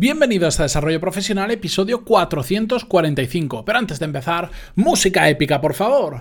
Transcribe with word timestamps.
Bienvenidos 0.00 0.60
a 0.60 0.62
Desarrollo 0.62 1.00
Profesional, 1.00 1.50
episodio 1.50 2.04
445. 2.04 3.64
Pero 3.64 3.78
antes 3.80 3.98
de 3.98 4.04
empezar, 4.04 4.48
música 4.76 5.28
épica, 5.28 5.60
por 5.60 5.74
favor. 5.74 6.20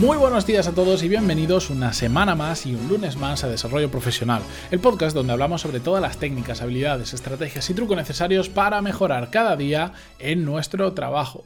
Muy 0.00 0.16
buenos 0.16 0.46
días 0.46 0.66
a 0.66 0.72
todos 0.72 1.02
y 1.02 1.10
bienvenidos 1.10 1.68
una 1.68 1.92
semana 1.92 2.34
más 2.34 2.64
y 2.64 2.74
un 2.74 2.88
lunes 2.88 3.18
más 3.18 3.44
a 3.44 3.48
Desarrollo 3.48 3.90
Profesional, 3.90 4.40
el 4.70 4.80
podcast 4.80 5.14
donde 5.14 5.34
hablamos 5.34 5.60
sobre 5.60 5.78
todas 5.78 6.00
las 6.00 6.16
técnicas, 6.16 6.62
habilidades, 6.62 7.12
estrategias 7.12 7.68
y 7.68 7.74
trucos 7.74 7.98
necesarios 7.98 8.48
para 8.48 8.80
mejorar 8.80 9.28
cada 9.28 9.56
día 9.56 9.92
en 10.18 10.46
nuestro 10.46 10.94
trabajo. 10.94 11.44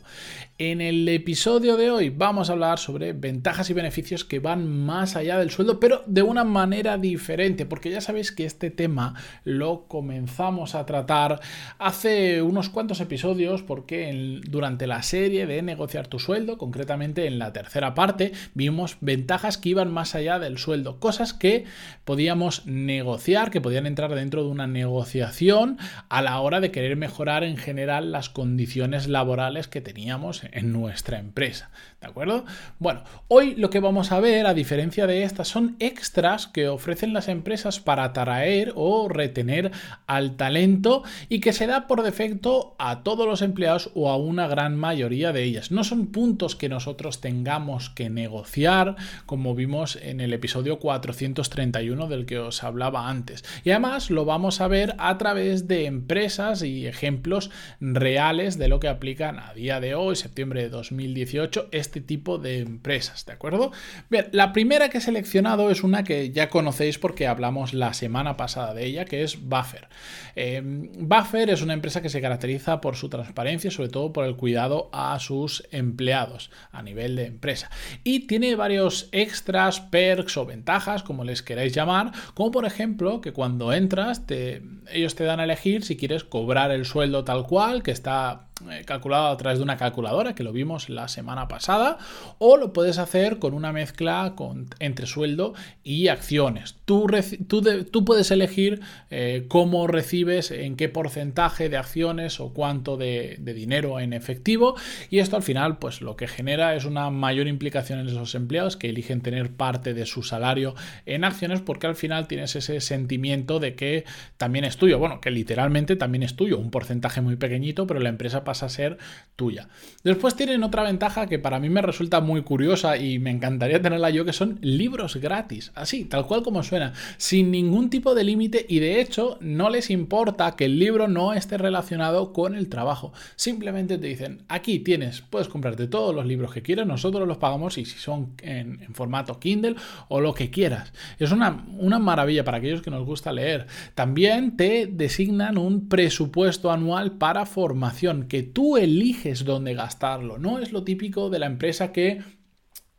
En 0.57 0.81
el 0.81 1.09
episodio 1.09 1.77
de 1.77 1.91
hoy 1.91 2.11
vamos 2.11 2.49
a 2.49 2.53
hablar 2.53 2.79
sobre 2.79 3.13
ventajas 3.13 3.71
y 3.71 3.73
beneficios 3.75 4.25
que 4.25 4.39
van 4.39 4.69
más 4.69 5.17
allá 5.17 5.37
del 5.37 5.51
sueldo, 5.51 5.81
pero 5.81 6.05
de 6.07 6.23
una 6.23 6.45
manera 6.45 6.97
diferente, 6.97 7.67
porque 7.67 7.91
ya 7.91 8.01
sabéis 8.01 8.31
que 8.31 8.45
este 8.45 8.71
tema 8.71 9.17
lo 9.43 9.89
comenzamos 9.89 10.77
a 10.77 10.87
tratar 10.87 11.41
hace 11.81 12.41
unos 12.41 12.69
cuantos 12.69 13.01
episodios, 13.01 13.65
porque 13.65 14.41
durante 14.49 14.87
la 14.87 15.03
serie 15.03 15.49
de 15.49 15.61
negociar 15.61 16.07
tu 16.07 16.21
sueldo, 16.21 16.57
concretamente 16.57 17.27
en 17.27 17.41
la 17.41 17.53
tercera 17.53 17.97
parte, 17.97 18.31
vimos 18.55 18.99
ventajas 19.01 19.59
que 19.59 19.71
iban 19.71 19.93
más 19.93 20.15
allá 20.15 20.39
del 20.39 20.59
sueldo, 20.59 21.01
cosas 21.01 21.35
que 21.35 21.65
podíamos 22.05 22.65
negociar, 22.65 23.51
que 23.51 23.61
podían 23.61 23.87
entrar 23.87 24.15
dentro 24.15 24.45
de 24.45 24.51
una 24.51 24.69
negociación 24.69 25.79
a 26.09 26.23
la 26.23 26.39
hora 26.39 26.61
de 26.61 26.71
querer 26.71 26.97
mejorar 26.97 27.43
en 27.43 27.57
general 27.57 28.13
las 28.13 28.29
condiciones 28.29 29.09
laborales 29.09 29.67
que 29.67 29.81
teníamos 29.81 30.44
en 30.53 30.73
nuestra 30.73 31.19
empresa. 31.19 31.71
¿De 32.01 32.09
acuerdo? 32.09 32.45
Bueno, 32.79 33.03
hoy 33.29 33.55
lo 33.55 33.71
que 33.71 33.81
vamos 33.81 34.13
a 34.13 34.21
ver, 34.21 34.47
a 34.47 34.53
diferencia 34.55 35.07
de 35.07 35.23
estas, 35.23 35.49
son 35.49 35.77
extras 35.79 36.47
que 36.47 36.69
ofrecen 36.69 37.13
las 37.15 37.29
empresas 37.29 37.81
para 37.81 38.05
atraer 38.05 38.73
o 38.77 39.09
retener 39.09 39.73
al 40.07 40.37
talento 40.37 41.03
y 41.29 41.41
que 41.41 41.53
se 41.53 41.67
da 41.67 41.87
por 41.87 42.03
defecto 42.03 42.77
a 42.79 43.03
todos 43.03 43.27
los 43.27 43.43
empleados 43.43 43.91
o 43.95 44.11
a 44.11 44.17
una 44.17 44.47
gran 44.49 44.77
mayoría 44.77 45.33
de 45.33 45.45
ellas. 45.45 45.71
No 45.71 45.83
son 45.83 46.09
puntos 46.09 46.57
que 46.57 46.69
nosotros 46.69 47.21
tengamos 47.21 47.91
que 47.91 48.11
negociar, 48.11 48.97
como 49.27 49.55
vimos 49.55 49.97
en 49.97 50.21
el 50.21 50.33
episodio 50.33 50.79
431 50.79 52.07
del 52.09 52.27
que 52.27 52.39
os 52.39 52.63
hablaba 52.65 53.09
antes. 53.09 53.45
Y 53.65 53.71
además 53.71 54.11
lo 54.11 54.25
vamos 54.25 54.61
a 54.61 54.69
ver 54.69 54.95
a 54.99 55.17
través 55.19 55.69
de 55.69 55.87
empresas 55.87 56.63
y 56.63 56.87
ejemplos 56.87 57.51
reales 57.81 58.59
de 58.59 58.69
lo 58.69 58.81
que 58.81 58.89
aplican 58.89 59.39
a 59.39 59.55
día 59.55 59.81
de 59.81 59.95
hoy, 59.95 60.17
de 60.35 60.69
2018, 60.69 61.69
este 61.71 62.01
tipo 62.01 62.39
de 62.39 62.59
empresas, 62.59 63.25
¿de 63.25 63.33
acuerdo? 63.33 63.71
Bien, 64.11 64.27
la 64.33 64.53
primera 64.53 64.89
que 64.89 64.99
he 64.99 65.01
seleccionado 65.01 65.71
es 65.71 65.85
una 65.85 66.03
que 66.03 66.31
ya 66.33 66.51
conocéis 66.51 66.99
porque 66.99 67.27
hablamos 67.27 67.73
la 67.73 67.95
semana 67.95 68.37
pasada 68.37 68.75
de 68.75 68.85
ella, 68.85 69.05
que 69.05 69.23
es 69.23 69.41
Buffer. 69.41 69.89
Eh, 70.35 70.61
Buffer 70.65 71.51
es 71.51 71.63
una 71.63 71.73
empresa 71.73 72.03
que 72.03 72.09
se 72.09 72.21
caracteriza 72.21 72.81
por 72.81 72.97
su 72.97 73.09
transparencia, 73.09 73.71
sobre 73.71 73.91
todo 73.91 74.13
por 74.13 74.25
el 74.25 74.37
cuidado 74.37 74.91
a 74.93 75.19
sus 75.21 75.67
empleados 75.71 76.51
a 76.73 76.83
nivel 76.83 77.15
de 77.15 77.27
empresa. 77.27 77.71
Y 78.03 78.27
tiene 78.27 78.57
varios 78.57 79.09
extras, 79.13 79.81
perks 79.81 80.37
o 80.37 80.47
ventajas, 80.47 81.05
como 81.05 81.23
les 81.23 81.43
queráis 81.43 81.73
llamar, 81.73 82.11
como 82.35 82.51
por 82.51 82.65
ejemplo 82.65 83.21
que 83.21 83.33
cuando 83.33 83.73
entras 83.73 84.27
te, 84.27 84.63
ellos 84.93 85.15
te 85.15 85.25
dan 85.25 85.39
a 85.39 85.45
elegir 85.45 85.85
si 85.85 85.97
quieres 85.97 86.25
cobrar 86.25 86.73
el 86.73 86.85
sueldo 86.85 87.25
tal 87.25 87.47
cual, 87.47 87.85
que 87.85 87.93
está 87.93 88.49
calculado 88.85 89.29
a 89.29 89.37
través 89.37 89.59
de 89.59 89.65
una 89.65 89.77
calculadora, 89.77 90.35
que 90.35 90.43
lo 90.43 90.53
vimos 90.53 90.89
la 90.89 91.09
semana 91.09 91.49
pasada, 91.49 91.99
o 92.39 92.57
lo 92.57 92.73
puedes 92.73 92.99
hacer 92.99 93.39
con 93.39 93.55
una 93.55 93.73
mezcla 93.73 94.33
con, 94.37 94.69
entre 94.79 95.07
sueldo 95.07 95.55
y 95.83 96.09
acciones. 96.09 96.77
Tú, 96.85 97.07
tú, 97.49 98.05
puedes 98.05 98.31
elegir 98.31 98.81
eh, 99.11 99.47
cómo 99.49 99.87
recibes, 99.87 100.51
en 100.51 100.77
qué 100.77 100.89
porcentaje 100.89 101.69
de 101.69 101.77
acciones 101.77 102.41
o 102.41 102.53
cuánto 102.53 102.97
de, 102.97 103.39
dinero 103.41 104.01
en 104.01 104.13
efectivo, 104.13 104.75
y 105.11 105.19
esto 105.19 105.37
al 105.37 105.43
final 105.43 105.79
pues 105.79 106.01
lo 106.01 106.17
que 106.17 106.27
genera 106.27 106.75
es 106.75 106.85
una 106.85 107.11
mayor 107.11 107.47
implicación 107.47 108.01
en 108.01 108.09
esos 108.09 108.35
empleados 108.35 108.77
que 108.77 108.89
eligen 108.89 109.21
tener 109.21 109.51
parte 109.51 109.95
de 109.95 110.07
su 110.07 110.23
salario 110.23 110.75
en 111.07 111.25
acciones 111.25 111.61
porque 111.61 111.87
al 111.87 111.97
final 111.97 112.27
tienes 112.27 112.57
ese 112.57 112.81
sentimiento 112.81 113.61
de 113.61 113.75
que 113.75 114.05
también 114.37 114.65
es 114.65 114.77
tuyo, 114.77 114.99
bueno, 114.99 115.21
que 115.21 115.31
literalmente 115.31 115.97
también 115.97 116.23
es 116.23 116.37
tuyo, 116.37 116.59
un 116.59 116.71
porcentaje 116.71 117.21
muy 117.21 117.37
pequeñito, 117.37 117.87
pero 117.87 118.01
la 118.01 118.09
empresa 118.09 118.45
pasa 118.45 118.54
a 118.63 118.69
ser 118.69 118.99
tuya. 119.37 119.69
Después 120.05 120.37
tienen 120.37 120.63
otra 120.63 120.83
ventaja 120.83 121.27
que 121.27 121.39
para 121.39 121.59
mí 121.59 121.69
me 121.69 121.83
resulta 121.83 122.21
muy 122.21 122.43
curiosa 122.43 122.97
y 122.97 123.19
me 123.19 123.31
encantaría 123.31 123.83
tenerla 123.83 124.11
yo, 124.11 124.25
que 124.25 124.33
son 124.33 124.59
libros 124.61 125.17
gratis, 125.17 125.73
así, 125.75 126.05
tal 126.05 126.27
cual 126.27 126.43
como 126.43 126.63
suena, 126.63 126.93
sin 127.17 127.51
ningún 127.51 127.91
tipo 127.91 128.15
de 128.15 128.23
límite 128.23 128.65
y 128.69 128.79
de 128.79 129.01
hecho 129.01 129.39
no 129.41 129.71
les 129.71 129.91
importa 129.91 130.55
que 130.57 130.67
el 130.67 130.79
libro 130.79 131.09
no 131.09 131.33
esté 131.33 131.59
relacionado 131.59 132.33
con 132.33 132.55
el 132.55 132.69
trabajo. 132.69 133.13
Simplemente 133.35 133.99
te 133.99 134.07
dicen, 134.07 134.43
aquí 134.49 134.79
tienes, 134.79 135.23
puedes 135.23 135.49
comprarte 135.49 135.89
todos 135.89 136.15
los 136.15 136.27
libros 136.27 136.53
que 136.53 136.63
quieras, 136.63 136.87
nosotros 136.87 137.27
los 137.27 137.39
pagamos 137.39 137.77
y 137.79 137.85
si 137.85 137.99
son 137.99 138.35
en, 138.43 138.95
formato 138.95 139.41
Kindle 139.41 139.75
o 140.09 140.21
lo 140.21 140.35
que 140.35 140.51
quieras. 140.51 140.93
Es 141.19 141.33
una, 141.33 141.65
una 141.79 141.99
maravilla 141.99 142.45
para 142.45 142.59
aquellos 142.59 142.83
que 142.83 142.91
nos 142.91 143.05
gusta 143.05 143.33
leer. 143.33 143.67
También 143.95 144.57
te 144.57 144.87
designan 144.87 145.59
un 145.59 145.89
presupuesto 145.89 146.71
anual 146.71 147.13
para 147.13 147.47
formación 147.47 148.29
que 148.29 148.44
tú 148.45 148.77
eliges 148.77 149.45
dónde 149.45 149.75
gastarlo. 149.75 150.39
No 150.39 150.59
es 150.59 150.73
lo 150.73 150.85
típico 150.85 151.31
de 151.31 151.39
la 151.39 151.47
empresa 151.47 151.93
que 151.93 152.23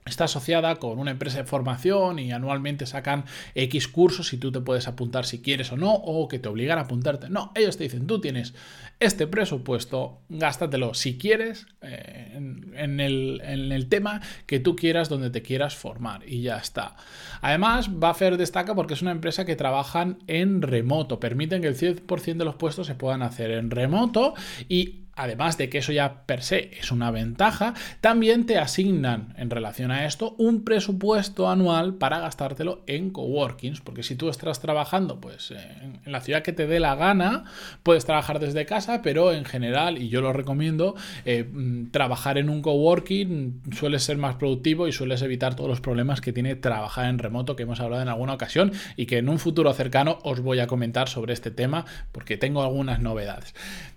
está 0.06 0.26
asociada 0.26 0.76
con 0.76 1.00
una 1.00 1.10
empresa 1.10 1.40
de 1.40 1.46
formación 1.46 2.20
y 2.20 2.32
anualmente 2.32 2.86
sacan 2.86 3.26
X 3.56 3.88
cursos 3.88 4.34
y 4.34 4.38
tú 4.38 4.52
te 4.52 4.62
puedes 4.62 4.88
apuntar 4.88 5.26
si 5.26 5.42
quieres 5.42 5.72
o 5.72 5.78
no, 5.78 5.94
o 5.94 6.28
que 6.28 6.38
te 6.38 6.48
obligan 6.48 6.78
a 6.78 6.82
apuntarte. 6.82 7.28
No, 7.30 7.52
ellos 7.56 7.78
te 7.78 7.86
dicen, 7.86 8.06
tú 8.06 8.22
tienes 8.22 8.54
este 9.00 9.26
presupuesto, 9.26 10.22
gástatelo 10.30 10.94
si 10.94 11.18
quieres 11.18 11.66
eh, 11.82 12.34
en, 12.36 13.00
el, 13.00 13.42
en, 13.44 13.72
el, 13.72 13.90
tema 13.90 14.22
que 14.46 14.60
tú 14.60 14.76
quieras, 14.76 15.10
donde 15.10 15.32
te 15.32 15.42
quieras 15.42 15.76
formar 15.76 16.22
y 16.28 16.44
ya 16.44 16.58
está. 16.58 16.96
Además, 17.42 17.92
Buffer 17.92 18.38
destaca 18.38 18.76
porque 18.76 18.94
es 18.94 19.02
una 19.02 19.12
empresa 19.12 19.44
que 19.44 19.56
trabajan 19.56 20.20
en 20.28 20.62
remoto, 20.62 21.20
permiten 21.20 21.64
que 21.64 21.68
el 21.68 21.78
100% 21.78 22.38
de 22.38 22.46
los 22.46 22.56
puestos 22.56 22.86
se 22.86 22.94
puedan 22.94 23.24
hacer 23.24 23.50
en 23.50 23.72
remoto 23.72 24.36
y 24.70 25.05
además 25.16 25.58
de 25.58 25.70
que 25.70 25.80
eso 25.80 25.92
ya 25.92 26.26
per 26.26 26.42
se 26.42 26.72
es 26.80 26.92
una 26.92 27.12
ventaja, 27.12 27.74
también 28.02 28.46
te 28.46 28.58
asignan 28.58 29.34
en 29.38 29.50
relación 29.50 29.92
a 29.92 30.06
esto 30.06 30.36
un 30.38 30.64
presupuesto 30.64 31.50
anual 31.50 31.96
para 31.96 32.20
gastártelo 32.20 32.84
en 32.88 33.10
coworkings, 33.10 33.82
porque 33.82 34.04
si 34.04 34.16
tú 34.16 34.30
estás 34.30 34.60
trabajando 34.60 35.20
pues 35.20 35.52
en, 35.52 36.00
la 36.06 36.22
ciudad 36.22 36.44
que 36.44 36.54
te 36.54 36.68
dé 36.68 36.80
la 36.80 36.96
gana, 36.96 37.46
puedes 37.84 38.06
trabajar 38.06 38.40
desde 38.40 38.66
casa, 38.66 39.02
pero 39.02 39.32
en 39.32 39.46
general, 39.46 39.98
y 39.98 40.10
yo 40.10 40.22
lo 40.22 40.34
recomiendo, 40.34 40.96
eh, 41.26 41.44
mm, 41.52 41.92
trabajar 41.92 42.38
en 42.38 42.50
un 42.50 42.62
coworking 42.62 43.62
suele 43.72 44.00
ser 44.00 44.18
más 44.18 44.36
productivo 44.36 44.88
y 44.88 44.92
sueles 44.92 45.22
evitar 45.22 45.56
todos 45.56 45.70
los 45.70 45.82
problemas 45.82 46.22
que 46.22 46.34
tiene 46.34 46.56
trabajar 46.56 47.06
en 47.06 47.20
remoto 47.20 47.56
que 47.56 47.64
hemos 47.64 47.80
hablado 47.80 48.02
en 48.02 48.10
alguna 48.10 48.34
ocasión 48.34 48.72
y 48.96 49.06
que 49.06 49.18
en 49.18 49.30
un 49.30 49.40
futuro 49.40 49.74
cercano 49.74 50.20
os 50.24 50.42
voy 50.42 50.60
a 50.60 50.68
comentar 50.68 51.10
sobre 51.10 51.34
este 51.34 51.52
tema 51.52 51.86
porque 52.12 52.38
tengo 52.38 52.64
algunas 52.64 53.00
novedades. 53.00 53.54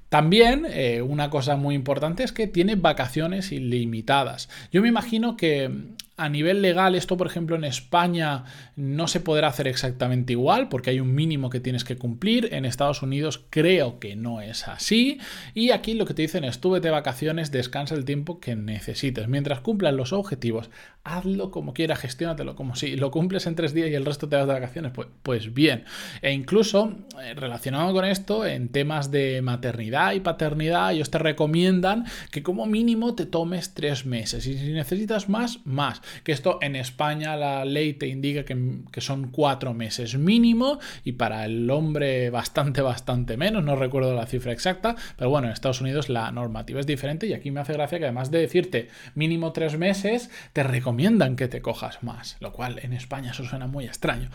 También 0.08 0.66
eh, 0.68 1.02
una 1.02 1.28
cosa 1.28 1.56
muy 1.56 1.74
importante 1.74 2.22
es 2.22 2.32
que 2.32 2.46
tiene 2.46 2.76
vacaciones 2.76 3.52
ilimitadas. 3.52 4.48
Yo 4.72 4.80
me 4.80 4.88
imagino 4.88 5.36
que 5.36 5.70
a 6.18 6.28
nivel 6.28 6.62
legal, 6.62 6.96
esto, 6.96 7.16
por 7.16 7.28
ejemplo, 7.28 7.54
en 7.54 7.62
España 7.62 8.44
no 8.74 9.06
se 9.06 9.20
podrá 9.20 9.46
hacer 9.46 9.68
exactamente 9.68 10.32
igual 10.32 10.68
porque 10.68 10.90
hay 10.90 10.98
un 10.98 11.14
mínimo 11.14 11.48
que 11.48 11.60
tienes 11.60 11.84
que 11.84 11.96
cumplir. 11.96 12.52
En 12.52 12.64
Estados 12.64 13.02
Unidos 13.02 13.44
creo 13.50 14.00
que 14.00 14.16
no 14.16 14.40
es 14.40 14.66
así. 14.66 15.18
Y 15.54 15.70
aquí 15.70 15.94
lo 15.94 16.06
que 16.06 16.14
te 16.14 16.22
dicen 16.22 16.42
es, 16.42 16.60
tú 16.60 16.74
de 16.74 16.90
vacaciones, 16.90 17.52
descansa 17.52 17.94
el 17.94 18.04
tiempo 18.04 18.40
que 18.40 18.56
necesites. 18.56 19.28
Mientras 19.28 19.60
cumplan 19.60 19.96
los 19.96 20.12
objetivos, 20.12 20.70
hazlo 21.04 21.52
como 21.52 21.72
quieras, 21.72 22.00
gestiónatelo 22.00 22.56
como 22.56 22.74
si 22.74 22.96
lo 22.96 23.12
cumples 23.12 23.46
en 23.46 23.54
tres 23.54 23.72
días 23.72 23.88
y 23.88 23.94
el 23.94 24.04
resto 24.04 24.28
te 24.28 24.34
vas 24.34 24.48
de 24.48 24.54
vacaciones. 24.54 24.90
Pues, 24.92 25.06
pues 25.22 25.54
bien. 25.54 25.84
E 26.20 26.32
incluso, 26.32 26.96
eh, 27.22 27.34
relacionado 27.34 27.92
con 27.92 28.04
esto, 28.04 28.44
en 28.44 28.70
temas 28.70 29.12
de 29.12 29.40
maternidad 29.40 30.14
y 30.14 30.20
paternidad, 30.20 30.92
ellos 30.92 31.10
te 31.10 31.18
recomiendan 31.18 32.06
que 32.32 32.42
como 32.42 32.66
mínimo 32.66 33.14
te 33.14 33.24
tomes 33.24 33.72
tres 33.72 34.04
meses. 34.04 34.46
Y 34.48 34.58
si 34.58 34.72
necesitas 34.72 35.28
más, 35.28 35.64
más. 35.64 36.02
Que 36.24 36.32
esto 36.32 36.58
en 36.62 36.76
España 36.76 37.36
la 37.36 37.64
ley 37.64 37.94
te 37.94 38.08
indica 38.08 38.44
que, 38.44 38.56
que 38.90 39.00
son 39.00 39.28
cuatro 39.28 39.74
meses 39.74 40.16
mínimo 40.16 40.78
y 41.04 41.12
para 41.12 41.44
el 41.44 41.70
hombre 41.70 42.30
bastante, 42.30 42.80
bastante 42.82 43.36
menos, 43.36 43.64
no 43.64 43.76
recuerdo 43.76 44.14
la 44.14 44.26
cifra 44.26 44.52
exacta, 44.52 44.96
pero 45.16 45.30
bueno, 45.30 45.48
en 45.48 45.52
Estados 45.52 45.80
Unidos 45.80 46.08
la 46.08 46.30
normativa 46.30 46.80
es 46.80 46.86
diferente 46.86 47.26
y 47.26 47.32
aquí 47.32 47.50
me 47.50 47.60
hace 47.60 47.72
gracia 47.72 47.98
que 47.98 48.04
además 48.04 48.30
de 48.30 48.40
decirte 48.40 48.88
mínimo 49.14 49.52
tres 49.52 49.78
meses, 49.78 50.30
te 50.52 50.62
recomiendan 50.62 51.36
que 51.36 51.48
te 51.48 51.60
cojas 51.60 52.02
más, 52.02 52.36
lo 52.40 52.52
cual 52.52 52.78
en 52.82 52.92
España 52.92 53.32
eso 53.32 53.44
suena 53.44 53.66
muy 53.66 53.84
extraño. 53.86 54.30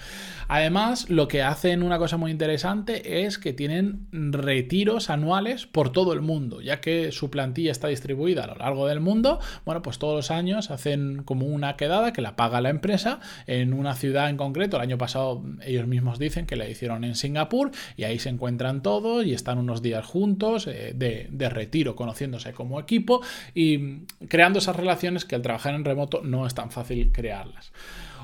Además, 0.48 1.10
lo 1.10 1.28
que 1.28 1.44
hacen 1.44 1.84
una 1.84 1.98
cosa 1.98 2.18
muy 2.18 2.32
interesante 2.32 3.26
es 3.26 3.38
que 3.38 3.54
tienen 3.54 4.08
retiros 4.12 5.10
anuales 5.10 5.66
por 5.66 5.92
todo 5.92 6.14
el 6.14 6.22
mundo, 6.22 6.62
ya 6.62 6.82
que 6.82 7.12
su 7.12 7.30
plantilla 7.30 7.72
está 7.72 7.88
distribuida 7.88 8.44
a 8.44 8.48
lo 8.48 8.56
largo 8.56 8.88
del 8.88 9.00
mundo, 9.00 9.40
bueno, 9.66 9.82
pues 9.82 10.00
todos 10.00 10.16
los 10.16 10.32
años 10.32 10.72
hacen 10.72 11.24
como 11.24 11.46
una 11.64 11.78
quedada 11.78 12.14
que 12.14 12.22
la 12.22 12.36
paga 12.36 12.62
la 12.62 12.70
empresa 12.70 13.20
en 13.48 13.74
una 13.74 13.96
ciudad 13.96 14.30
en 14.30 14.38
concreto. 14.38 14.78
El 14.78 14.84
año 14.84 14.98
pasado 14.98 15.44
ellos 15.62 15.88
mismos 15.88 16.20
dicen 16.20 16.46
que 16.46 16.56
la 16.56 16.68
hicieron 16.68 17.04
en 17.04 17.16
Singapur 17.16 17.72
y 17.96 18.04
ahí 18.04 18.20
se 18.20 18.30
encuentran 18.30 18.82
todos 18.82 19.26
y 19.26 19.34
están 19.34 19.58
unos 19.58 19.82
días 19.82 20.06
juntos 20.06 20.68
eh, 20.68 20.94
de, 20.96 21.28
de 21.32 21.50
retiro, 21.50 21.96
conociéndose 21.96 22.54
como 22.54 22.80
equipo 22.80 23.22
y 23.54 24.04
creando 24.28 24.60
esas 24.60 24.76
relaciones 24.76 25.26
que 25.26 25.36
al 25.36 25.42
trabajar 25.42 25.74
en 25.74 25.86
remoto 25.86 26.22
no 26.22 26.46
es 26.46 26.54
tan 26.54 26.70
fácil 26.70 27.12
crearlas. 27.12 27.72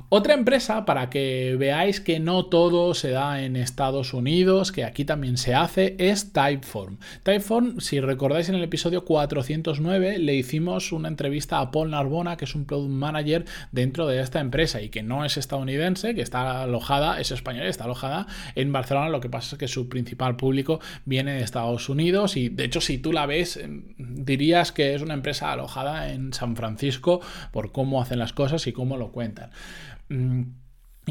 Otra 0.07 0.33
empresa, 0.33 0.85
para 0.85 1.09
que 1.09 1.55
veáis 1.59 1.99
que 1.99 2.19
no 2.19 2.45
todo 2.45 2.93
se 2.93 3.11
da 3.11 3.43
en 3.43 3.55
Estados 3.55 4.13
Unidos, 4.13 4.71
que 4.71 4.85
aquí 4.85 5.05
también 5.05 5.37
se 5.37 5.53
hace, 5.53 5.95
es 5.99 6.31
Typeform. 6.31 6.97
Typeform, 7.23 7.79
si 7.79 7.99
recordáis 7.99 8.49
en 8.49 8.55
el 8.55 8.63
episodio 8.63 9.03
409, 9.03 10.19
le 10.19 10.35
hicimos 10.35 10.91
una 10.91 11.07
entrevista 11.07 11.59
a 11.59 11.71
Paul 11.71 11.91
Narbona, 11.91 12.37
que 12.37 12.45
es 12.45 12.55
un 12.55 12.65
product 12.65 12.91
manager 12.91 13.45
dentro 13.71 14.07
de 14.07 14.21
esta 14.21 14.39
empresa 14.39 14.81
y 14.81 14.89
que 14.89 15.03
no 15.03 15.25
es 15.25 15.37
estadounidense, 15.37 16.15
que 16.15 16.21
está 16.21 16.63
alojada, 16.63 17.19
es 17.19 17.31
española, 17.31 17.67
está 17.67 17.83
alojada 17.83 18.27
en 18.55 18.71
Barcelona. 18.71 19.09
Lo 19.09 19.19
que 19.19 19.29
pasa 19.29 19.55
es 19.55 19.59
que 19.59 19.67
su 19.67 19.89
principal 19.89 20.35
público 20.35 20.79
viene 21.05 21.33
de 21.33 21.43
Estados 21.43 21.89
Unidos 21.89 22.37
y 22.37 22.49
de 22.49 22.65
hecho 22.65 22.81
si 22.81 22.97
tú 22.97 23.13
la 23.13 23.25
ves 23.25 23.57
em, 23.57 23.83
dirías 23.97 24.71
que 24.71 24.93
es 24.95 25.01
una 25.01 25.13
empresa 25.13 25.51
alojada 25.51 26.11
en 26.11 26.33
San 26.33 26.55
Francisco 26.55 27.21
por 27.51 27.71
cómo 27.71 28.01
hacen 28.01 28.19
las 28.19 28.33
cosas 28.33 28.67
y 28.67 28.73
cómo 28.73 28.97
lo 28.97 29.11
cuentan. 29.11 29.51
嗯 30.09 30.58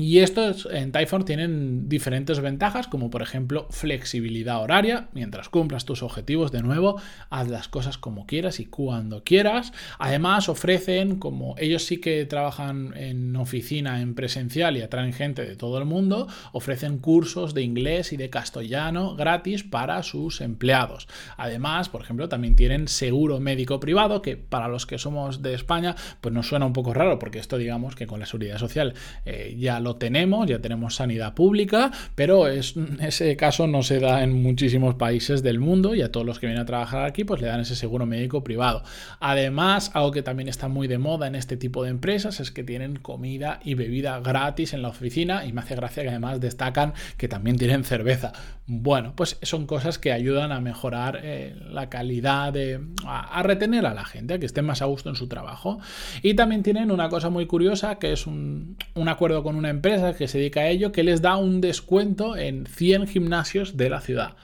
y 0.02 0.20
estos 0.20 0.68
en 0.70 0.92
Typhon 0.92 1.24
tienen 1.24 1.88
diferentes 1.88 2.40
ventajas, 2.40 2.88
como 2.88 3.10
por 3.10 3.22
ejemplo 3.22 3.66
flexibilidad 3.70 4.60
horaria, 4.60 5.08
mientras 5.12 5.48
cumplas 5.48 5.84
tus 5.84 6.02
objetivos 6.02 6.52
de 6.52 6.62
nuevo, 6.62 7.00
haz 7.30 7.48
las 7.48 7.68
cosas 7.68 7.98
como 7.98 8.26
quieras 8.26 8.60
y 8.60 8.66
cuando 8.66 9.24
quieras. 9.24 9.72
Además 9.98 10.48
ofrecen, 10.48 11.18
como 11.18 11.54
ellos 11.58 11.84
sí 11.84 12.00
que 12.00 12.24
trabajan 12.26 12.94
en 12.96 13.34
oficina, 13.36 14.00
en 14.00 14.14
presencial 14.14 14.76
y 14.76 14.82
atraen 14.82 15.12
gente 15.12 15.44
de 15.44 15.56
todo 15.56 15.78
el 15.78 15.84
mundo, 15.84 16.28
ofrecen 16.52 16.98
cursos 16.98 17.54
de 17.54 17.62
inglés 17.62 18.12
y 18.12 18.16
de 18.16 18.30
castellano 18.30 19.16
gratis 19.16 19.64
para 19.64 20.02
sus 20.02 20.40
empleados. 20.40 21.08
Además, 21.36 21.88
por 21.88 22.02
ejemplo, 22.02 22.28
también 22.28 22.56
tienen 22.56 22.88
seguro 22.88 23.40
médico 23.40 23.80
privado, 23.80 24.22
que 24.22 24.36
para 24.36 24.68
los 24.68 24.86
que 24.86 24.98
somos 24.98 25.42
de 25.42 25.54
España, 25.54 25.94
pues 26.20 26.34
nos 26.34 26.48
suena 26.48 26.66
un 26.66 26.72
poco 26.72 26.94
raro, 26.94 27.18
porque 27.18 27.38
esto 27.38 27.58
digamos 27.58 27.94
que 27.94 28.06
con 28.06 28.20
la 28.20 28.26
seguridad 28.26 28.58
social 28.58 28.94
eh, 29.24 29.56
ya 29.58 29.80
lo 29.80 29.87
tenemos, 29.96 30.46
ya 30.48 30.60
tenemos 30.60 30.96
sanidad 30.96 31.34
pública, 31.34 31.90
pero 32.14 32.48
es, 32.48 32.74
ese 33.00 33.36
caso 33.36 33.66
no 33.66 33.82
se 33.82 34.00
da 34.00 34.22
en 34.22 34.42
muchísimos 34.42 34.94
países 34.94 35.42
del 35.42 35.60
mundo 35.60 35.94
y 35.94 36.02
a 36.02 36.12
todos 36.12 36.26
los 36.26 36.38
que 36.38 36.46
vienen 36.46 36.62
a 36.62 36.66
trabajar 36.66 37.04
aquí 37.04 37.24
pues 37.24 37.40
le 37.40 37.48
dan 37.48 37.60
ese 37.60 37.76
seguro 37.76 38.06
médico 38.06 38.44
privado. 38.44 38.82
Además, 39.20 39.90
algo 39.94 40.10
que 40.10 40.22
también 40.22 40.48
está 40.48 40.68
muy 40.68 40.88
de 40.88 40.98
moda 40.98 41.26
en 41.26 41.34
este 41.34 41.56
tipo 41.56 41.82
de 41.82 41.90
empresas 41.90 42.40
es 42.40 42.50
que 42.50 42.64
tienen 42.64 42.96
comida 42.96 43.60
y 43.64 43.74
bebida 43.74 44.20
gratis 44.20 44.74
en 44.74 44.82
la 44.82 44.88
oficina 44.88 45.44
y 45.44 45.52
me 45.52 45.60
hace 45.60 45.74
gracia 45.74 46.02
que 46.02 46.08
además 46.10 46.40
destacan 46.40 46.94
que 47.16 47.28
también 47.28 47.56
tienen 47.56 47.84
cerveza. 47.84 48.32
Bueno, 48.66 49.14
pues 49.16 49.38
son 49.42 49.66
cosas 49.66 49.98
que 49.98 50.12
ayudan 50.12 50.52
a 50.52 50.60
mejorar 50.60 51.20
eh, 51.22 51.56
la 51.70 51.88
calidad 51.88 52.52
de... 52.52 52.80
A, 53.06 53.42
retener 53.42 53.86
a 53.86 53.94
la 53.94 54.04
gente, 54.04 54.34
a 54.34 54.38
que 54.38 54.46
estén 54.46 54.66
más 54.66 54.82
a 54.82 54.84
gusto 54.84 55.08
en 55.08 55.14
su 55.14 55.26
trabajo. 55.26 55.78
Y 56.22 56.34
también 56.34 56.62
tienen 56.62 56.90
una 56.90 57.08
cosa 57.08 57.30
muy 57.30 57.46
curiosa 57.46 57.98
que 57.98 58.12
es 58.12 58.26
un, 58.26 58.76
un 58.94 59.08
acuerdo 59.08 59.42
con 59.42 59.56
una 59.56 59.70
empresa 59.70 59.77
empresa 59.78 60.14
que 60.14 60.28
se 60.28 60.38
dedica 60.38 60.60
a 60.60 60.68
ello 60.68 60.92
que 60.92 61.04
les 61.04 61.22
da 61.22 61.36
un 61.36 61.60
descuento 61.60 62.36
en 62.36 62.66
100 62.66 63.06
gimnasios 63.06 63.76
de 63.76 63.90
la 63.90 64.00
ciudad. 64.00 64.34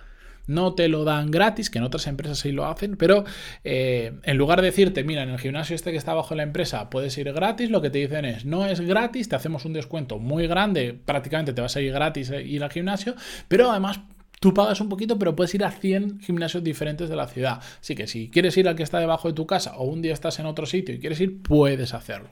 No 0.46 0.74
te 0.74 0.88
lo 0.88 1.04
dan 1.04 1.30
gratis, 1.30 1.70
que 1.70 1.78
en 1.78 1.84
otras 1.84 2.06
empresas 2.06 2.38
sí 2.38 2.52
lo 2.52 2.66
hacen, 2.66 2.96
pero 2.96 3.24
eh, 3.64 4.12
en 4.22 4.36
lugar 4.36 4.60
de 4.60 4.66
decirte, 4.66 5.02
mira, 5.02 5.22
en 5.22 5.30
el 5.30 5.38
gimnasio 5.38 5.74
este 5.74 5.90
que 5.90 5.96
está 5.96 6.12
bajo 6.12 6.34
la 6.34 6.42
empresa 6.42 6.90
puedes 6.90 7.16
ir 7.16 7.32
gratis, 7.32 7.70
lo 7.70 7.80
que 7.80 7.90
te 7.90 7.98
dicen 7.98 8.26
es, 8.26 8.44
no 8.44 8.66
es 8.66 8.80
gratis, 8.80 9.28
te 9.28 9.36
hacemos 9.36 9.64
un 9.64 9.72
descuento 9.72 10.18
muy 10.18 10.46
grande, 10.46 10.98
prácticamente 11.04 11.54
te 11.54 11.62
vas 11.62 11.74
a 11.76 11.80
ir 11.80 11.92
gratis 11.92 12.30
a 12.30 12.40
ir 12.40 12.62
al 12.62 12.70
gimnasio, 12.70 13.14
pero 13.48 13.70
además 13.70 14.00
Tú 14.40 14.52
pagas 14.52 14.78
un 14.82 14.90
poquito, 14.90 15.18
pero 15.18 15.34
puedes 15.34 15.54
ir 15.54 15.64
a 15.64 15.70
100 15.70 16.20
gimnasios 16.20 16.62
diferentes 16.62 17.08
de 17.08 17.16
la 17.16 17.26
ciudad. 17.26 17.62
Así 17.80 17.94
que 17.94 18.06
si 18.06 18.28
quieres 18.28 18.54
ir 18.58 18.68
al 18.68 18.76
que 18.76 18.82
está 18.82 18.98
debajo 18.98 19.28
de 19.28 19.32
tu 19.32 19.46
casa 19.46 19.74
o 19.78 19.84
un 19.84 20.02
día 20.02 20.12
estás 20.12 20.38
en 20.38 20.44
otro 20.44 20.66
sitio 20.66 20.94
y 20.94 20.98
quieres 20.98 21.18
ir, 21.20 21.40
puedes 21.42 21.94
hacerlo. 21.94 22.28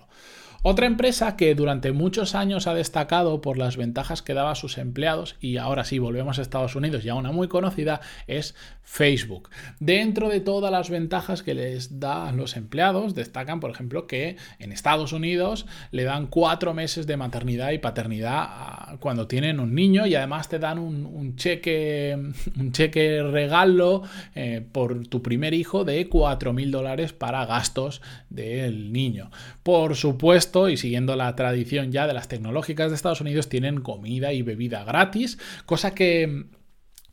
Otra 0.64 0.86
empresa 0.86 1.36
que 1.36 1.56
durante 1.56 1.90
muchos 1.90 2.36
años 2.36 2.68
ha 2.68 2.74
destacado 2.74 3.40
por 3.40 3.58
las 3.58 3.76
ventajas 3.76 4.22
que 4.22 4.32
daba 4.32 4.52
a 4.52 4.54
sus 4.54 4.78
empleados, 4.78 5.34
y 5.40 5.56
ahora 5.56 5.82
sí 5.82 5.98
volvemos 5.98 6.38
a 6.38 6.42
Estados 6.42 6.76
Unidos 6.76 7.04
y 7.04 7.08
a 7.08 7.16
una 7.16 7.32
muy 7.32 7.48
conocida, 7.48 8.00
es 8.28 8.54
Facebook. 8.84 9.50
Dentro 9.80 10.28
de 10.28 10.38
todas 10.38 10.70
las 10.70 10.88
ventajas 10.88 11.42
que 11.42 11.54
les 11.54 11.98
da 11.98 12.28
a 12.28 12.32
los 12.32 12.56
empleados, 12.56 13.16
destacan, 13.16 13.58
por 13.58 13.72
ejemplo, 13.72 14.06
que 14.06 14.36
en 14.60 14.70
Estados 14.70 15.12
Unidos 15.12 15.66
le 15.90 16.04
dan 16.04 16.28
cuatro 16.28 16.74
meses 16.74 17.08
de 17.08 17.16
maternidad 17.16 17.72
y 17.72 17.78
paternidad 17.78 19.00
cuando 19.00 19.26
tienen 19.26 19.58
un 19.58 19.74
niño 19.74 20.06
y 20.06 20.14
además 20.14 20.48
te 20.48 20.60
dan 20.60 20.78
un, 20.78 21.34
cheque, 21.34 22.16
un 22.56 22.70
cheque 22.70 23.20
regalo 23.24 24.02
eh, 24.36 24.64
por 24.70 25.08
tu 25.08 25.22
primer 25.22 25.54
hijo 25.54 25.84
de 25.84 26.08
4 26.08 26.52
mil 26.52 26.70
dólares 26.70 27.12
para 27.12 27.46
gastos 27.46 28.00
del 28.30 28.92
niño. 28.92 29.32
Por 29.64 29.96
supuesto, 29.96 30.51
y 30.68 30.76
siguiendo 30.76 31.16
la 31.16 31.34
tradición 31.34 31.92
ya 31.92 32.06
de 32.06 32.14
las 32.14 32.28
tecnológicas 32.28 32.90
de 32.90 32.96
Estados 32.96 33.20
Unidos, 33.20 33.48
tienen 33.48 33.80
comida 33.80 34.32
y 34.32 34.42
bebida 34.42 34.84
gratis, 34.84 35.38
cosa 35.64 35.94
que 35.94 36.44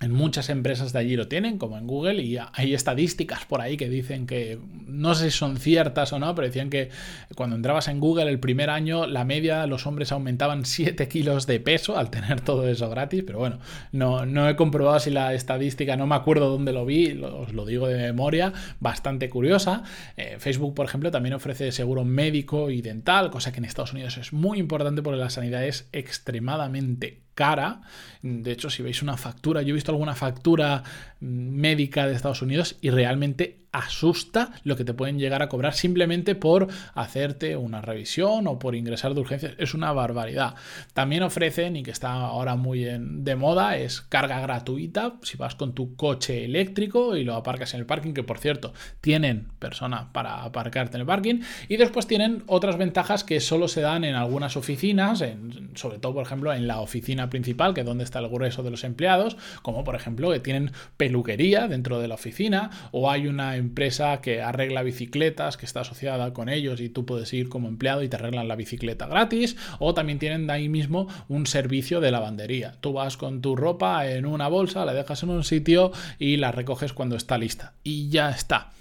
en 0.01 0.13
muchas 0.13 0.50
empresas 0.50 0.94
de 0.94 1.00
allí 1.00 1.18
lo 1.18 1.28
tienen, 1.28 1.57
como 1.57 1.78
en 1.78 1.86
Google, 1.86 2.22
y 2.24 2.38
hay 2.54 2.74
estadísticas 2.74 3.46
por 3.46 3.60
ahí 3.60 3.75
que 3.75 3.90
dicen 3.90 4.28
que, 4.28 4.57
no 4.88 5.13
sé 5.13 5.30
si 5.30 5.38
son 5.38 5.57
ciertas 5.57 6.13
o 6.13 6.19
no, 6.19 6.34
pero 6.36 6.48
decían 6.48 6.69
que 6.69 6.90
cuando 7.36 7.57
entrabas 7.57 7.90
en 7.90 8.00
Google 8.00 8.30
el 8.30 8.40
primer 8.40 8.69
año, 8.69 9.07
la 9.07 9.25
media, 9.25 9.68
los 9.68 9.86
hombres 9.86 10.13
aumentaban 10.13 10.66
7 10.69 11.07
kilos 11.10 11.48
de 11.48 11.60
peso 11.60 11.98
al 11.98 12.10
tener 12.10 12.40
todo 12.40 12.68
eso 12.69 12.90
gratis, 12.90 13.24
pero 13.28 13.40
bueno, 13.40 13.60
no, 13.92 14.25
no 14.25 14.48
he 14.48 14.56
comprobado 14.56 15.00
si 15.00 15.10
la 15.10 15.34
estadística, 15.34 15.98
no 15.98 16.07
me 16.07 16.16
acuerdo 16.16 16.50
dónde 16.50 16.72
lo 16.72 16.86
vi, 16.86 17.22
os 17.22 17.54
lo 17.54 17.66
digo 17.66 17.88
de 17.88 17.98
memoria, 17.98 18.54
bastante 18.80 19.30
curiosa. 19.30 19.84
Eh, 20.16 20.38
Facebook, 20.40 20.75
por 20.75 20.86
ejemplo, 20.86 21.12
también 21.12 21.34
ofrece 21.34 21.74
seguro 21.74 22.06
médico 22.06 22.69
y 22.69 22.81
dental, 22.81 23.31
cosa 23.31 23.52
que 23.52 23.57
en 23.57 23.66
Estados 23.66 23.92
Unidos 23.92 24.18
es 24.18 24.31
muy 24.31 24.60
importante 24.60 25.02
porque 25.02 25.19
la 25.19 25.30
sanidad 25.30 25.66
es 25.66 25.90
extremadamente 25.92 27.29
cara. 27.40 27.80
De 28.22 28.52
hecho, 28.52 28.70
si 28.70 28.84
veis 28.84 29.02
una 29.02 29.16
factura, 29.16 29.62
yo 29.62 29.70
he 29.70 29.80
visto 29.80 29.94
alguna 29.94 30.14
factura 30.14 30.84
médica 31.22 32.06
de 32.06 32.14
Estados 32.14 32.42
Unidos 32.42 32.76
y 32.82 32.90
realmente 32.90 33.69
asusta 33.71 34.51
lo 34.63 34.75
que 34.75 34.83
te 34.83 34.94
pueden 34.94 35.19
llegar 35.19 35.42
a 35.42 35.50
cobrar 35.50 35.74
simplemente 35.74 36.36
por 36.36 36.68
hacerte 36.94 37.56
una 37.56 37.81
revisión 37.81 38.47
o 38.47 38.59
por 38.59 38.76
ingresar 38.76 39.14
de 39.14 39.21
urgencias. 39.21 39.54
Es 39.57 39.73
una 39.73 39.92
barbaridad. 39.92 40.56
También 40.94 41.23
ofrecen, 41.23 41.76
y 41.76 41.83
que 41.83 41.92
está 41.92 42.11
ahora 42.11 42.56
muy 42.56 42.83
de 42.83 43.35
moda, 43.35 43.78
es 43.78 44.02
carga 44.02 44.40
gratuita 44.40 45.16
si 45.21 45.38
vas 45.38 45.56
con 45.56 45.73
tu 45.73 45.95
coche 45.95 46.45
eléctrico 46.45 47.16
y 47.16 47.23
lo 47.23 47.35
aparcas 47.35 47.73
en 47.73 47.81
el 47.81 47.85
parking, 47.85 48.14
que 48.14 48.23
por 48.23 48.40
cierto, 48.40 48.73
tienen 49.02 49.47
persona 49.59 50.11
para 50.14 50.44
aparcarte 50.44 50.97
en 50.97 51.02
el 51.02 51.07
parking. 51.07 51.42
Y 51.68 51.78
después 51.78 52.07
tienen 52.07 52.44
otras 52.47 52.78
ventajas 52.78 53.23
que 53.23 53.40
solo 53.40 53.68
se 53.68 53.81
dan 53.81 54.04
en 54.04 54.16
algunas 54.16 54.57
oficinas, 54.57 55.23
sobre 55.76 55.99
todo, 55.99 56.14
por 56.14 56.26
ejemplo, 56.26 56.54
en 56.54 56.68
la 56.68 56.80
oficina 56.80 57.30
principal, 57.30 57.73
que 57.73 57.81
es 57.81 57.85
donde 57.85 58.04
está 58.04 58.19
el 58.19 58.30
grueso 58.30 58.64
de 58.64 58.71
los 58.71 58.83
empleados, 58.83 59.38
como 59.61 59.83
por 59.83 59.95
ejemplo 59.95 60.31
que 60.31 60.40
tienen 60.40 60.71
peluquería 60.97 61.68
dentro 61.68 61.99
de 61.99 62.07
la 62.07 62.16
oficina 62.16 62.69
o 62.92 63.09
hay 63.09 63.28
una 63.28 63.57
empresa 63.59 64.21
que 64.21 64.42
arregla 64.42 64.83
bicicletas 64.83 65.57
que 65.57 65.66
está 65.66 65.81
asociada 65.81 66.33
con 66.33 66.49
ellos 66.49 66.81
y 66.81 66.89
tú 66.89 67.06
puedes 67.06 67.31
ir 67.33 67.49
como 67.49 67.68
empleado 67.68 68.04
y 68.04 68.09
te 68.09 68.16
arreglan 68.16 68.47
la 68.47 68.56
bicicleta 68.56 69.07
gratis 69.07 69.56
o 69.80 69.94
también 69.94 70.19
tienen 70.19 70.47
de 70.47 70.54
ahí 70.54 70.69
mismo 70.69 71.07
un 71.28 71.45
servicio 71.45 72.01
de 72.01 72.11
lavandería. 72.11 72.75
Tú 72.81 72.94
vas 72.94 73.18
con 73.18 73.42
tu 73.42 73.56
ropa 73.56 74.09
en 74.09 74.25
una 74.25 74.47
bolsa, 74.47 74.85
la 74.85 74.94
dejas 74.94 75.23
en 75.23 75.30
un 75.30 75.44
sitio 75.44 75.92
y 76.18 76.37
la 76.37 76.51
recoges 76.51 76.94
cuando 76.94 77.16
está 77.16 77.37
lista 77.37 77.73
y 77.83 78.09
ya 78.09 78.30
está. 78.31 78.71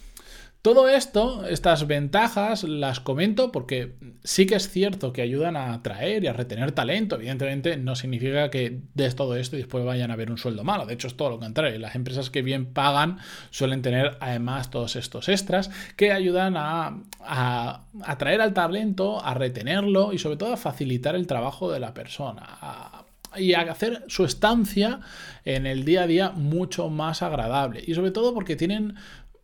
Todo 0.68 0.86
esto, 0.86 1.46
estas 1.46 1.86
ventajas, 1.86 2.62
las 2.62 3.00
comento 3.00 3.50
porque 3.52 3.94
sí 4.22 4.44
que 4.44 4.56
es 4.56 4.68
cierto 4.68 5.14
que 5.14 5.22
ayudan 5.22 5.56
a 5.56 5.72
atraer 5.72 6.24
y 6.24 6.26
a 6.26 6.34
retener 6.34 6.72
talento. 6.72 7.16
Evidentemente 7.16 7.78
no 7.78 7.96
significa 7.96 8.50
que 8.50 8.82
des 8.92 9.16
todo 9.16 9.34
esto 9.36 9.56
y 9.56 9.60
después 9.60 9.82
vayan 9.86 10.10
a 10.10 10.16
ver 10.16 10.30
un 10.30 10.36
sueldo 10.36 10.64
malo. 10.64 10.84
De 10.84 10.92
hecho 10.92 11.06
es 11.06 11.16
todo 11.16 11.30
lo 11.30 11.38
contrario. 11.38 11.78
Las 11.78 11.94
empresas 11.94 12.28
que 12.28 12.42
bien 12.42 12.66
pagan 12.66 13.16
suelen 13.48 13.80
tener 13.80 14.18
además 14.20 14.68
todos 14.68 14.96
estos 14.96 15.30
extras 15.30 15.70
que 15.96 16.12
ayudan 16.12 16.54
a, 16.58 17.00
atraer 18.02 18.42
al 18.42 18.52
talento, 18.52 19.24
a 19.24 19.32
retenerlo 19.32 20.12
y 20.12 20.18
sobre 20.18 20.36
todo 20.36 20.52
a 20.52 20.58
facilitar 20.58 21.16
el 21.16 21.26
trabajo 21.26 21.72
de 21.72 21.80
la 21.80 21.94
persona. 21.94 23.06
y 23.36 23.54
a 23.54 23.60
hacer 23.62 24.04
su 24.08 24.24
estancia 24.26 25.00
en 25.46 25.66
el 25.66 25.86
día 25.86 26.02
a 26.02 26.06
día 26.06 26.30
mucho 26.30 26.90
más 26.90 27.22
agradable. 27.22 27.82
Y 27.86 27.94
sobre 27.94 28.10
todo 28.10 28.34
porque 28.34 28.54
tienen 28.54 28.96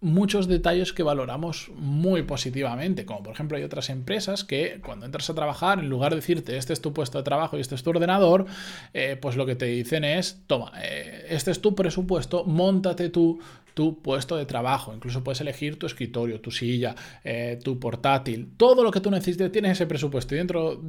muchos 0.04 0.46
detalles 0.48 0.92
que 0.92 1.02
valoramos 1.02 1.70
muy 1.76 2.22
positivamente, 2.22 3.06
como 3.06 3.22
por 3.22 3.32
ejemplo 3.32 3.56
hay 3.56 3.64
otras 3.64 3.88
empresas 3.88 4.44
que 4.44 4.80
cuando 4.84 5.06
entras 5.06 5.30
a 5.30 5.34
trabajar, 5.34 5.78
en 5.78 5.88
lugar 5.88 6.10
de 6.10 6.16
decirte 6.16 6.56
este 6.58 6.74
es 6.74 6.82
tu 6.82 6.92
puesto 6.92 7.18
de 7.18 7.24
trabajo 7.24 7.56
y 7.56 7.60
este 7.60 7.74
es 7.74 7.82
tu 7.82 7.90
ordenador, 7.90 8.44
eh, 8.92 9.16
pues 9.20 9.36
lo 9.36 9.46
que 9.46 9.56
te 9.56 9.64
dicen 9.64 10.04
es, 10.04 10.42
toma, 10.46 10.72
eh, 10.82 11.26
este 11.30 11.50
es 11.50 11.60
tu 11.60 11.74
presupuesto, 11.74 12.44
montate 12.44 13.08
tú 13.08 13.40
tu 13.72 14.00
puesto 14.00 14.36
de 14.36 14.46
trabajo. 14.46 14.94
Incluso 14.94 15.24
puedes 15.24 15.40
elegir 15.40 15.78
tu 15.80 15.86
escritorio, 15.86 16.40
tu 16.40 16.52
silla, 16.52 16.94
eh, 17.24 17.58
tu 17.62 17.80
portátil, 17.80 18.52
todo 18.56 18.84
lo 18.84 18.92
que 18.92 19.00
tú 19.00 19.10
necesites, 19.10 19.50
tienes 19.50 19.72
ese 19.72 19.86
presupuesto 19.86 20.36
y 20.36 20.38
dentro 20.38 20.80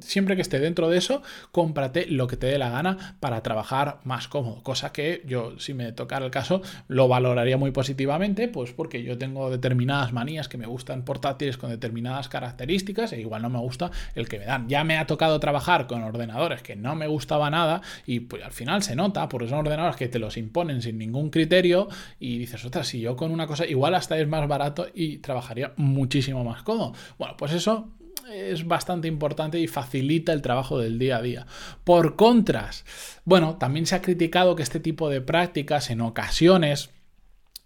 siempre 0.00 0.36
que 0.36 0.42
esté 0.42 0.58
dentro 0.58 0.88
de 0.88 0.98
eso, 0.98 1.22
cómprate 1.52 2.06
lo 2.06 2.26
que 2.26 2.36
te 2.36 2.46
dé 2.46 2.58
la 2.58 2.70
gana 2.70 3.16
para 3.20 3.42
trabajar 3.42 4.00
más 4.04 4.28
cómodo. 4.28 4.62
Cosa 4.62 4.92
que 4.92 5.22
yo, 5.26 5.58
si 5.58 5.74
me 5.74 5.92
tocara 5.92 6.24
el 6.24 6.30
caso, 6.30 6.62
lo 6.88 7.08
valoraría 7.08 7.56
muy 7.56 7.70
positivamente, 7.70 8.48
pues 8.48 8.72
porque 8.72 9.02
yo 9.02 9.18
tengo 9.18 9.50
determinadas 9.50 10.12
manías 10.12 10.48
que 10.48 10.58
me 10.58 10.66
gustan 10.66 11.04
portátiles 11.04 11.56
con 11.56 11.70
determinadas 11.70 12.28
características 12.28 13.12
e 13.12 13.20
igual 13.20 13.42
no 13.42 13.50
me 13.50 13.58
gusta 13.58 13.90
el 14.14 14.28
que 14.28 14.38
me 14.38 14.44
dan. 14.44 14.68
Ya 14.68 14.84
me 14.84 14.98
ha 14.98 15.06
tocado 15.06 15.40
trabajar 15.40 15.86
con 15.86 16.02
ordenadores 16.02 16.62
que 16.62 16.76
no 16.76 16.94
me 16.94 17.06
gustaba 17.06 17.50
nada 17.50 17.80
y 18.06 18.20
pues 18.20 18.44
al 18.44 18.52
final 18.52 18.82
se 18.82 18.96
nota, 18.96 19.28
porque 19.28 19.48
son 19.48 19.58
ordenadores 19.58 19.96
que 19.96 20.08
te 20.08 20.18
los 20.18 20.36
imponen 20.36 20.82
sin 20.82 20.98
ningún 20.98 21.30
criterio 21.30 21.88
y 22.18 22.38
dices, 22.38 22.64
ostras, 22.64 22.88
si 22.88 23.00
yo 23.00 23.16
con 23.16 23.30
una 23.30 23.46
cosa 23.46 23.66
igual 23.66 23.94
hasta 23.94 24.18
es 24.18 24.28
más 24.28 24.46
barato 24.46 24.86
y 24.94 25.18
trabajaría 25.18 25.72
muchísimo 25.76 26.44
más 26.44 26.62
cómodo. 26.62 26.92
Bueno, 27.18 27.36
pues 27.36 27.52
eso 27.52 27.88
es 28.32 28.66
bastante 28.66 29.08
importante 29.08 29.58
y 29.60 29.66
facilita 29.66 30.32
el 30.32 30.42
trabajo 30.42 30.78
del 30.78 30.98
día 30.98 31.18
a 31.18 31.22
día. 31.22 31.46
Por 31.84 32.16
contras, 32.16 32.84
bueno, 33.24 33.56
también 33.56 33.86
se 33.86 33.94
ha 33.94 34.02
criticado 34.02 34.56
que 34.56 34.62
este 34.62 34.80
tipo 34.80 35.08
de 35.08 35.20
prácticas 35.20 35.90
en 35.90 36.00
ocasiones 36.00 36.90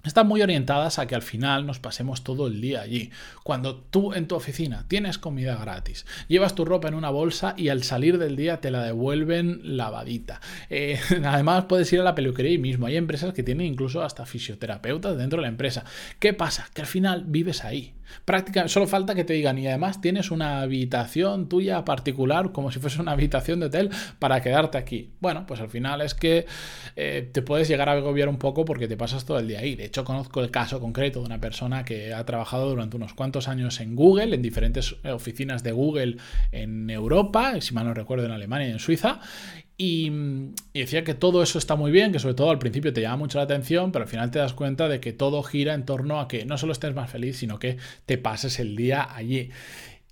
están 0.05 0.29
muy 0.29 0.43
orientadas 0.43 0.99
a 0.99 1.07
que 1.07 1.15
al 1.15 1.23
final 1.23 1.67
nos 1.67 1.79
pasemos 1.79 2.25
todo 2.25 2.47
el 2.47 2.61
día 2.61 2.83
allí. 2.83 3.11
Cuando 3.43 3.77
tú 3.77 4.13
en 4.13 4.29
tu 4.29 4.35
oficina 4.35 4.85
tienes 4.87 5.17
comida 5.17 5.57
gratis, 5.57 6.05
llevas 6.29 6.55
tu 6.55 6.67
ropa 6.67 6.89
en 6.89 6.95
una 6.95 7.09
bolsa 7.09 7.55
y 7.57 7.71
al 7.71 7.83
salir 7.85 8.19
del 8.19 8.37
día 8.37 8.61
te 8.61 8.71
la 8.71 8.83
devuelven 8.83 9.77
lavadita. 9.79 10.43
Eh, 10.69 11.01
además 11.25 11.65
puedes 11.65 11.91
ir 11.93 12.01
a 12.01 12.05
la 12.05 12.15
peluquería 12.15 12.53
y 12.53 12.59
mismo. 12.59 12.87
Hay 12.87 12.97
empresas 12.97 13.33
que 13.33 13.43
tienen 13.43 13.67
incluso 13.67 14.03
hasta 14.03 14.27
fisioterapeutas 14.27 15.17
dentro 15.17 15.39
de 15.39 15.43
la 15.43 15.49
empresa. 15.49 15.85
¿Qué 16.19 16.35
pasa? 16.35 16.69
Que 16.75 16.83
al 16.83 16.87
final 16.87 17.25
vives 17.27 17.65
ahí. 17.65 17.95
Prácticamente, 18.25 18.73
solo 18.73 18.87
falta 18.87 19.15
que 19.15 19.25
te 19.25 19.35
digan 19.35 19.59
y 19.59 19.67
además 19.67 20.01
tienes 20.01 20.31
una 20.31 20.61
habitación 20.61 21.49
tuya 21.49 21.85
particular 21.85 22.53
como 22.53 22.71
si 22.71 22.79
fuese 22.79 23.01
una 23.01 23.13
habitación 23.13 23.61
de 23.61 23.67
hotel 23.67 23.91
para 24.19 24.41
quedarte 24.41 24.79
aquí. 24.79 25.11
Bueno, 25.21 25.47
pues 25.47 25.61
al 25.61 25.69
final 25.69 26.01
es 26.01 26.15
que 26.15 26.47
eh, 26.97 27.29
te 27.33 27.43
puedes 27.43 27.69
llegar 27.69 27.89
a 27.89 27.93
agobiar 27.93 28.29
un 28.29 28.39
poco 28.39 28.65
porque 28.65 28.89
te 28.89 28.97
pasas 28.97 29.25
todo 29.25 29.39
el 29.39 29.49
día 29.49 29.61
ahí. 29.61 29.75
De 29.75 29.85
hecho, 29.85 30.05
conozco 30.05 30.41
el 30.41 30.51
caso 30.51 30.81
concreto 30.81 31.21
de 31.21 31.27
una 31.27 31.41
persona 31.41 31.85
que 31.85 32.15
ha 32.15 32.25
trabajado 32.25 32.69
durante 32.69 32.97
unos 32.97 33.15
cuantos 33.15 33.49
años 33.49 33.81
en 33.81 33.95
Google, 33.95 34.35
en 34.35 34.43
diferentes 34.43 34.97
oficinas 35.05 35.63
de 35.63 35.73
Google 35.73 36.17
en 36.53 36.91
Europa, 36.91 37.61
si 37.61 37.75
mal 37.75 37.87
no 37.87 37.95
recuerdo 37.95 38.27
en 38.27 38.33
Alemania 38.33 38.69
y 38.69 38.71
en 38.73 38.79
Suiza, 38.79 39.21
y, 39.77 40.11
decía 40.73 41.03
que 41.03 41.15
todo 41.15 41.43
eso 41.43 41.59
está 41.59 41.75
muy 41.75 41.91
bien, 41.91 42.13
que 42.13 42.19
sobre 42.19 42.35
todo 42.35 42.51
al 42.51 42.59
principio 42.59 42.93
te 42.93 43.01
llama 43.01 43.17
mucho 43.17 43.39
la 43.39 43.45
atención, 43.45 43.91
pero 43.91 44.05
al 44.05 44.09
final 44.09 44.31
te 44.31 44.39
das 44.39 44.53
cuenta 44.53 44.89
de 44.89 45.01
que 45.01 45.13
todo 45.13 45.43
gira 45.43 45.75
en 45.75 45.85
torno 45.85 46.21
a 46.21 46.29
que 46.29 46.45
no 46.45 46.59
solo 46.59 46.73
estés 46.73 46.95
más 46.95 47.11
feliz, 47.11 47.39
sino 47.39 47.59
que 47.59 47.79
te 48.07 48.17
pases 48.19 48.61
el 48.61 48.77
día 48.77 49.09
allí. 49.15 49.51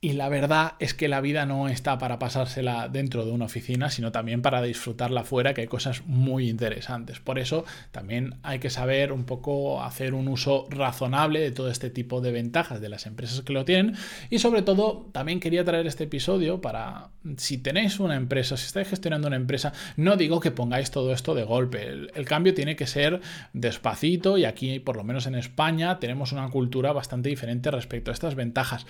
Y 0.04 0.14
la 0.14 0.28
verdad 0.28 0.72
es 0.80 0.94
que 0.94 1.06
la 1.06 1.20
vida 1.20 1.46
no 1.46 1.68
está 1.68 1.96
para 1.98 2.18
pasársela 2.18 2.88
dentro 2.88 3.24
de 3.24 3.30
una 3.30 3.44
oficina, 3.44 3.88
sino 3.88 4.10
también 4.10 4.42
para 4.42 4.60
disfrutarla 4.60 5.22
fuera, 5.22 5.54
que 5.54 5.60
hay 5.60 5.68
cosas 5.68 6.02
muy 6.06 6.48
interesantes. 6.48 7.20
Por 7.20 7.38
eso 7.38 7.64
también 7.92 8.34
hay 8.42 8.58
que 8.58 8.68
saber 8.68 9.12
un 9.12 9.22
poco 9.22 9.80
hacer 9.80 10.14
un 10.14 10.26
uso 10.26 10.66
razonable 10.70 11.38
de 11.38 11.52
todo 11.52 11.70
este 11.70 11.88
tipo 11.88 12.20
de 12.20 12.32
ventajas 12.32 12.80
de 12.80 12.88
las 12.88 13.06
empresas 13.06 13.42
que 13.42 13.52
lo 13.52 13.64
tienen. 13.64 13.94
Y 14.28 14.40
sobre 14.40 14.62
todo, 14.62 15.08
también 15.12 15.38
quería 15.38 15.64
traer 15.64 15.86
este 15.86 16.02
episodio 16.02 16.60
para, 16.60 17.10
si 17.36 17.58
tenéis 17.58 18.00
una 18.00 18.16
empresa, 18.16 18.56
si 18.56 18.66
estáis 18.66 18.88
gestionando 18.88 19.28
una 19.28 19.36
empresa, 19.36 19.72
no 19.96 20.16
digo 20.16 20.40
que 20.40 20.50
pongáis 20.50 20.90
todo 20.90 21.12
esto 21.12 21.36
de 21.36 21.44
golpe. 21.44 21.86
El, 21.86 22.10
el 22.16 22.24
cambio 22.24 22.54
tiene 22.54 22.74
que 22.74 22.88
ser 22.88 23.20
despacito 23.52 24.36
y 24.36 24.46
aquí, 24.46 24.80
por 24.80 24.96
lo 24.96 25.04
menos 25.04 25.28
en 25.28 25.36
España, 25.36 26.00
tenemos 26.00 26.32
una 26.32 26.50
cultura 26.50 26.92
bastante 26.92 27.28
diferente 27.28 27.70
respecto 27.70 28.10
a 28.10 28.14
estas 28.14 28.34
ventajas. 28.34 28.84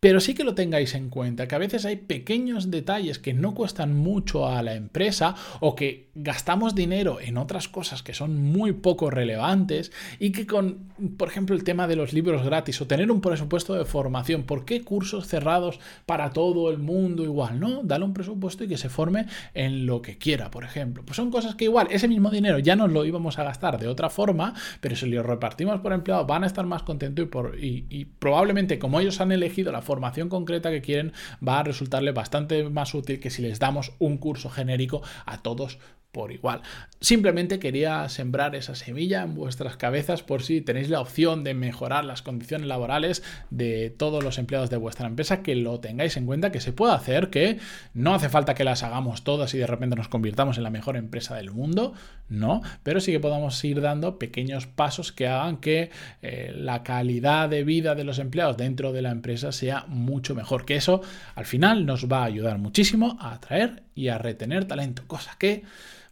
Pero 0.00 0.20
sí 0.20 0.34
que 0.34 0.44
lo 0.44 0.54
tengáis 0.54 0.94
en 0.94 1.10
cuenta, 1.10 1.48
que 1.48 1.54
a 1.56 1.58
veces 1.58 1.84
hay 1.84 1.96
pequeños 1.96 2.70
detalles 2.70 3.18
que 3.18 3.34
no 3.34 3.54
cuestan 3.54 3.96
mucho 3.96 4.46
a 4.46 4.62
la 4.62 4.74
empresa 4.74 5.34
o 5.60 5.74
que 5.74 6.08
gastamos 6.14 6.74
dinero 6.74 7.20
en 7.20 7.36
otras 7.36 7.68
cosas 7.68 8.02
que 8.02 8.14
son 8.14 8.40
muy 8.40 8.72
poco 8.72 9.10
relevantes 9.10 9.92
y 10.18 10.30
que 10.30 10.46
con, 10.46 10.92
por 11.16 11.28
ejemplo, 11.28 11.56
el 11.56 11.64
tema 11.64 11.86
de 11.88 11.96
los 11.96 12.12
libros 12.12 12.44
gratis 12.44 12.80
o 12.80 12.86
tener 12.86 13.10
un 13.10 13.20
presupuesto 13.20 13.74
de 13.74 13.84
formación, 13.84 14.44
¿por 14.44 14.64
qué 14.64 14.82
cursos 14.82 15.26
cerrados 15.26 15.80
para 16.06 16.30
todo 16.30 16.70
el 16.70 16.78
mundo 16.78 17.24
igual? 17.24 17.58
No, 17.58 17.82
dale 17.82 18.04
un 18.04 18.14
presupuesto 18.14 18.64
y 18.64 18.68
que 18.68 18.78
se 18.78 18.88
forme 18.88 19.26
en 19.54 19.86
lo 19.86 20.00
que 20.02 20.18
quiera, 20.18 20.50
por 20.50 20.64
ejemplo. 20.64 21.04
Pues 21.04 21.16
son 21.16 21.30
cosas 21.30 21.54
que 21.54 21.64
igual 21.64 21.88
ese 21.90 22.08
mismo 22.08 22.30
dinero 22.30 22.58
ya 22.58 22.76
nos 22.76 22.92
lo 22.92 23.04
íbamos 23.04 23.38
a 23.38 23.44
gastar 23.44 23.78
de 23.78 23.88
otra 23.88 24.10
forma, 24.10 24.54
pero 24.80 24.94
si 24.94 25.06
lo 25.06 25.22
repartimos 25.22 25.80
por 25.80 25.92
empleado 25.92 26.24
van 26.26 26.44
a 26.44 26.46
estar 26.46 26.66
más 26.66 26.82
contentos 26.82 27.28
y, 27.60 28.04
probablemente 28.18 28.78
como 28.78 29.00
ellos 29.00 29.20
han 29.20 29.32
elegido 29.32 29.72
la 29.72 29.82
formación 29.88 30.28
concreta 30.28 30.70
que 30.70 30.82
quieren 30.82 31.14
va 31.46 31.60
a 31.60 31.62
resultarle 31.64 32.12
bastante 32.12 32.68
más 32.68 32.94
útil 32.94 33.20
que 33.20 33.30
si 33.30 33.40
les 33.40 33.58
damos 33.58 33.92
un 33.98 34.18
curso 34.18 34.50
genérico 34.50 35.00
a 35.24 35.38
todos 35.38 35.78
por 36.12 36.32
igual. 36.32 36.62
Simplemente 37.00 37.58
quería 37.58 38.08
sembrar 38.08 38.56
esa 38.56 38.74
semilla 38.74 39.22
en 39.22 39.34
vuestras 39.34 39.76
cabezas 39.76 40.22
por 40.22 40.42
si 40.42 40.60
tenéis 40.60 40.88
la 40.88 41.00
opción 41.00 41.44
de 41.44 41.54
mejorar 41.54 42.04
las 42.04 42.22
condiciones 42.22 42.66
laborales 42.66 43.22
de 43.50 43.90
todos 43.90 44.24
los 44.24 44.38
empleados 44.38 44.70
de 44.70 44.78
vuestra 44.78 45.06
empresa, 45.06 45.42
que 45.42 45.54
lo 45.54 45.80
tengáis 45.80 46.16
en 46.16 46.26
cuenta, 46.26 46.50
que 46.50 46.60
se 46.60 46.72
puede 46.72 46.94
hacer, 46.94 47.30
que 47.30 47.58
no 47.94 48.14
hace 48.14 48.28
falta 48.28 48.54
que 48.54 48.64
las 48.64 48.82
hagamos 48.82 49.22
todas 49.22 49.54
y 49.54 49.58
de 49.58 49.66
repente 49.66 49.96
nos 49.96 50.08
convirtamos 50.08 50.56
en 50.56 50.64
la 50.64 50.70
mejor 50.70 50.96
empresa 50.96 51.36
del 51.36 51.50
mundo, 51.50 51.92
no, 52.28 52.62
pero 52.82 53.00
sí 53.00 53.12
que 53.12 53.20
podamos 53.20 53.62
ir 53.64 53.80
dando 53.80 54.18
pequeños 54.18 54.66
pasos 54.66 55.12
que 55.12 55.28
hagan 55.28 55.58
que 55.58 55.90
eh, 56.22 56.52
la 56.54 56.82
calidad 56.82 57.48
de 57.48 57.64
vida 57.64 57.94
de 57.94 58.04
los 58.04 58.18
empleados 58.18 58.56
dentro 58.56 58.92
de 58.92 59.02
la 59.02 59.10
empresa 59.10 59.52
sea 59.52 59.84
mucho 59.86 60.34
mejor, 60.34 60.64
que 60.64 60.76
eso 60.76 61.00
al 61.34 61.46
final 61.46 61.86
nos 61.86 62.10
va 62.10 62.22
a 62.22 62.24
ayudar 62.24 62.58
muchísimo 62.58 63.16
a 63.20 63.34
atraer 63.34 63.82
y 63.94 64.08
a 64.08 64.18
retener 64.18 64.64
talento, 64.64 65.04
cosa 65.06 65.36
que 65.38 65.64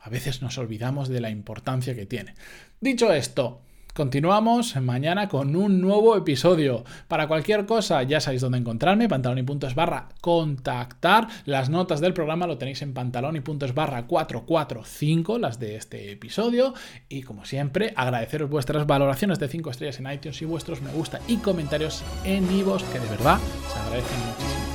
a 0.07 0.09
veces 0.09 0.41
nos 0.41 0.57
olvidamos 0.57 1.09
de 1.09 1.21
la 1.21 1.31
importancia 1.31 1.97
que 1.97 2.07
tiene. 2.07 2.35
Dicho 2.81 3.13
esto, 3.13 3.63
Continuamos 3.93 4.77
mañana 4.77 5.27
con 5.27 5.57
un 5.57 5.81
nuevo 5.81 6.19
episodio. 6.19 6.85
Para 7.09 7.27
cualquier 7.29 7.65
cosa, 7.65 8.03
ya 8.03 8.21
sabéis 8.21 8.43
dónde 8.43 8.59
encontrarme, 8.59 9.09
pantaloni.es 9.09 9.75
barra 9.75 10.11
contactar. 10.21 11.29
Las 11.47 11.71
notas 11.71 12.03
del 12.03 12.13
programa 12.13 12.47
lo 12.47 12.59
tenéis 12.59 12.83
en 12.83 12.93
pantaloni.es 12.93 13.73
barra 13.73 14.07
445, 14.07 15.39
las 15.39 15.59
de 15.59 15.77
este 15.77 16.13
episodio. 16.13 16.75
Y 17.09 17.23
como 17.23 17.47
siempre, 17.47 17.95
agradeceros 17.97 18.51
vuestras 18.51 18.87
valoraciones 18.87 19.39
de 19.39 19.49
5 19.49 19.71
estrellas 19.71 19.99
en 19.99 20.13
iTunes 20.13 20.43
y 20.43 20.45
vuestros 20.45 20.83
me 20.83 20.91
gusta 20.91 21.21
y 21.27 21.39
comentarios 21.39 22.05
en 22.23 22.47
vivos, 22.47 22.85
que 22.85 23.01
de 23.01 23.09
verdad 23.09 23.39
se 23.73 23.79
agradecen 23.79 24.19
muchísimo. 24.27 24.67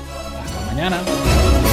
Hasta 0.44 0.74
mañana. 0.74 1.71